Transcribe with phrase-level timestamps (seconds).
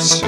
[0.00, 0.26] все.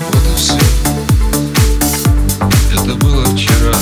[0.00, 0.58] Вот и все.
[2.72, 3.74] Это было вчера.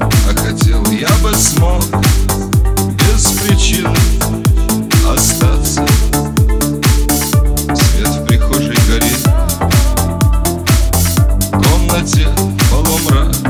[0.00, 1.82] А хотел я бы смог
[3.08, 3.96] без причины
[5.12, 5.84] остаться.
[7.74, 9.28] Свет в прихожей горит.
[11.52, 12.28] В комнате
[12.70, 13.47] полумрак.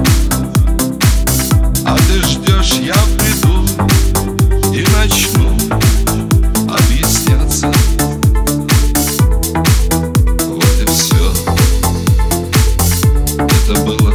[13.69, 14.08] забыла.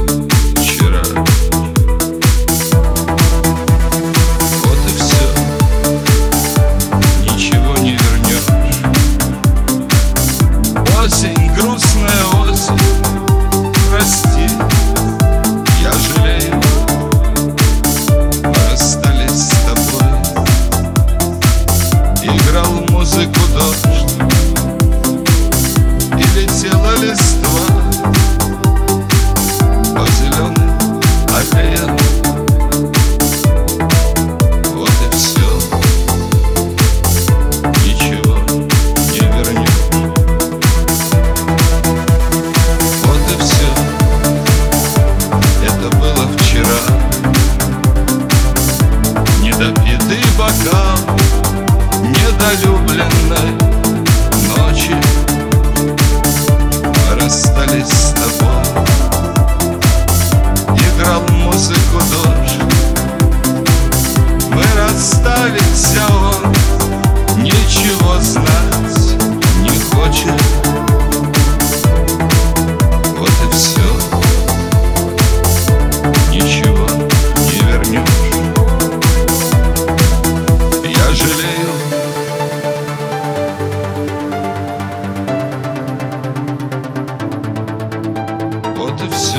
[89.14, 89.38] все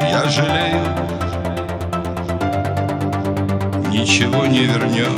[0.00, 0.80] Я жалею
[3.90, 5.12] Ничего не вернешь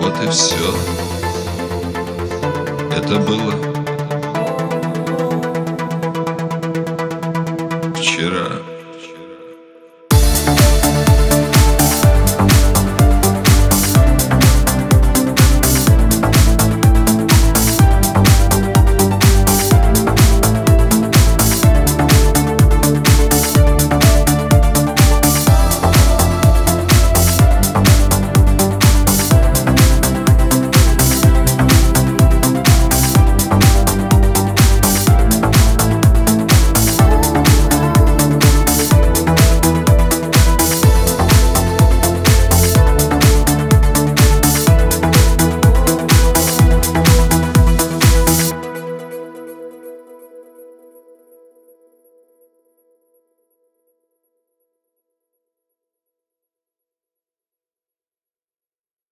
[0.00, 0.74] Вот и все
[2.94, 3.67] Это было.